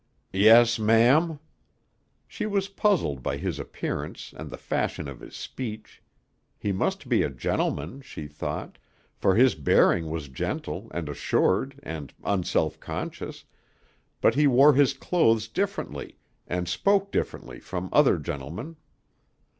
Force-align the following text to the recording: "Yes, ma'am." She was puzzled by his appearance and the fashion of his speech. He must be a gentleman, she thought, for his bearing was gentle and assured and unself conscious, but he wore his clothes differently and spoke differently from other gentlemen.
"Yes, 0.33 0.79
ma'am." 0.79 1.37
She 2.27 2.47
was 2.47 2.69
puzzled 2.69 3.21
by 3.21 3.37
his 3.37 3.59
appearance 3.59 4.33
and 4.35 4.49
the 4.49 4.57
fashion 4.57 5.07
of 5.07 5.19
his 5.19 5.35
speech. 5.35 6.01
He 6.57 6.71
must 6.71 7.07
be 7.07 7.21
a 7.21 7.29
gentleman, 7.29 8.01
she 8.01 8.25
thought, 8.27 8.79
for 9.13 9.35
his 9.35 9.53
bearing 9.53 10.09
was 10.09 10.27
gentle 10.27 10.87
and 10.91 11.07
assured 11.07 11.79
and 11.83 12.15
unself 12.23 12.79
conscious, 12.79 13.45
but 14.21 14.33
he 14.33 14.47
wore 14.47 14.73
his 14.73 14.95
clothes 14.95 15.47
differently 15.47 16.17
and 16.47 16.67
spoke 16.67 17.11
differently 17.11 17.59
from 17.59 17.87
other 17.93 18.17
gentlemen. 18.17 18.77